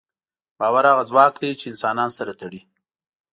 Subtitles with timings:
[0.59, 2.61] باور هغه ځواک دی، چې انسانان سره تړي.